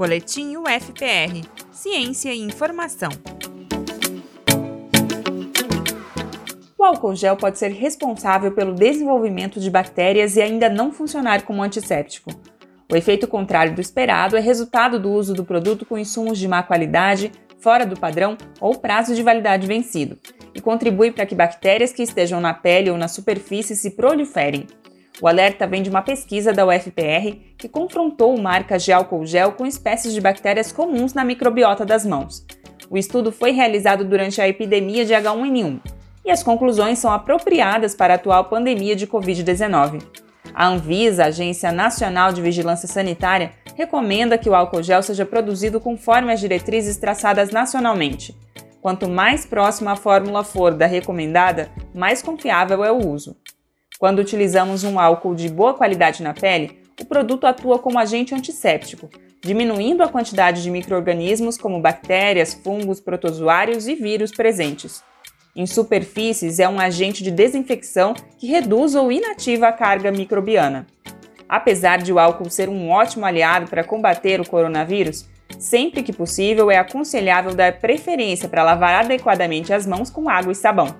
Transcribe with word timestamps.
Boletim 0.00 0.56
UFPR 0.56 1.46
Ciência 1.70 2.32
e 2.32 2.40
Informação. 2.40 3.10
O 6.78 6.82
álcool 6.82 7.14
gel 7.14 7.36
pode 7.36 7.58
ser 7.58 7.68
responsável 7.68 8.50
pelo 8.52 8.72
desenvolvimento 8.72 9.60
de 9.60 9.68
bactérias 9.68 10.36
e 10.36 10.40
ainda 10.40 10.70
não 10.70 10.90
funcionar 10.90 11.42
como 11.42 11.62
antisséptico. 11.62 12.30
O 12.90 12.96
efeito 12.96 13.28
contrário 13.28 13.74
do 13.74 13.80
esperado 13.82 14.38
é 14.38 14.40
resultado 14.40 14.98
do 14.98 15.12
uso 15.12 15.34
do 15.34 15.44
produto 15.44 15.84
com 15.84 15.98
insumos 15.98 16.38
de 16.38 16.48
má 16.48 16.62
qualidade, 16.62 17.30
fora 17.58 17.84
do 17.84 18.00
padrão 18.00 18.38
ou 18.58 18.78
prazo 18.78 19.14
de 19.14 19.22
validade 19.22 19.66
vencido, 19.66 20.16
e 20.54 20.62
contribui 20.62 21.12
para 21.12 21.26
que 21.26 21.34
bactérias 21.34 21.92
que 21.92 22.02
estejam 22.02 22.40
na 22.40 22.54
pele 22.54 22.88
ou 22.88 22.96
na 22.96 23.06
superfície 23.06 23.76
se 23.76 23.90
proliferem. 23.90 24.66
O 25.20 25.28
alerta 25.28 25.66
vem 25.66 25.82
de 25.82 25.90
uma 25.90 26.00
pesquisa 26.00 26.52
da 26.52 26.66
UFPR 26.66 27.36
que 27.58 27.68
confrontou 27.68 28.40
marcas 28.40 28.82
de 28.82 28.90
álcool 28.90 29.26
gel 29.26 29.52
com 29.52 29.66
espécies 29.66 30.14
de 30.14 30.20
bactérias 30.20 30.72
comuns 30.72 31.12
na 31.12 31.24
microbiota 31.24 31.84
das 31.84 32.06
mãos. 32.06 32.46
O 32.88 32.96
estudo 32.96 33.30
foi 33.30 33.50
realizado 33.50 34.04
durante 34.04 34.40
a 34.40 34.48
epidemia 34.48 35.04
de 35.04 35.12
H1N1 35.12 35.80
e 36.24 36.30
as 36.30 36.42
conclusões 36.42 36.98
são 36.98 37.12
apropriadas 37.12 37.94
para 37.94 38.14
a 38.14 38.16
atual 38.16 38.46
pandemia 38.46 38.96
de 38.96 39.06
Covid-19. 39.06 40.02
A 40.54 40.66
Anvisa, 40.66 41.26
Agência 41.26 41.70
Nacional 41.70 42.32
de 42.32 42.40
Vigilância 42.40 42.88
Sanitária, 42.88 43.52
recomenda 43.76 44.38
que 44.38 44.48
o 44.48 44.54
álcool 44.54 44.82
gel 44.82 45.02
seja 45.02 45.26
produzido 45.26 45.80
conforme 45.80 46.32
as 46.32 46.40
diretrizes 46.40 46.96
traçadas 46.96 47.50
nacionalmente. 47.50 48.36
Quanto 48.80 49.08
mais 49.08 49.44
próxima 49.44 49.92
a 49.92 49.96
fórmula 49.96 50.42
for 50.42 50.74
da 50.74 50.86
recomendada, 50.86 51.70
mais 51.94 52.22
confiável 52.22 52.82
é 52.82 52.90
o 52.90 53.06
uso. 53.06 53.36
Quando 54.00 54.20
utilizamos 54.20 54.82
um 54.82 54.98
álcool 54.98 55.34
de 55.34 55.46
boa 55.50 55.74
qualidade 55.74 56.22
na 56.22 56.32
pele, 56.32 56.80
o 56.98 57.04
produto 57.04 57.46
atua 57.46 57.78
como 57.78 57.98
agente 57.98 58.34
antisséptico, 58.34 59.10
diminuindo 59.42 60.02
a 60.02 60.08
quantidade 60.08 60.62
de 60.62 60.70
microrganismos 60.70 61.58
como 61.58 61.82
bactérias, 61.82 62.54
fungos, 62.54 62.98
protozoários 62.98 63.86
e 63.86 63.94
vírus 63.94 64.30
presentes. 64.30 65.04
Em 65.54 65.66
superfícies, 65.66 66.58
é 66.58 66.66
um 66.66 66.80
agente 66.80 67.22
de 67.22 67.30
desinfecção 67.30 68.14
que 68.38 68.46
reduz 68.46 68.94
ou 68.94 69.12
inativa 69.12 69.68
a 69.68 69.72
carga 69.72 70.10
microbiana. 70.10 70.86
Apesar 71.46 71.98
de 71.98 72.10
o 72.10 72.18
álcool 72.18 72.48
ser 72.48 72.70
um 72.70 72.88
ótimo 72.88 73.26
aliado 73.26 73.68
para 73.68 73.84
combater 73.84 74.40
o 74.40 74.48
coronavírus, 74.48 75.28
sempre 75.58 76.02
que 76.02 76.12
possível 76.12 76.70
é 76.70 76.78
aconselhável 76.78 77.54
dar 77.54 77.78
preferência 77.78 78.48
para 78.48 78.64
lavar 78.64 79.04
adequadamente 79.04 79.74
as 79.74 79.86
mãos 79.86 80.08
com 80.08 80.26
água 80.26 80.52
e 80.52 80.54
sabão. 80.54 80.96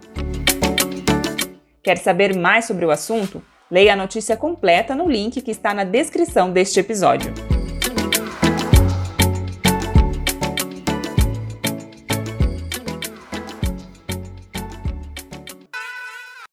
Quer 1.82 1.96
saber 1.96 2.36
mais 2.36 2.66
sobre 2.66 2.84
o 2.84 2.90
assunto? 2.90 3.42
Leia 3.70 3.94
a 3.94 3.96
notícia 3.96 4.36
completa 4.36 4.94
no 4.94 5.08
link 5.08 5.40
que 5.40 5.50
está 5.50 5.72
na 5.72 5.84
descrição 5.84 6.50
deste 6.50 6.78
episódio. 6.78 7.49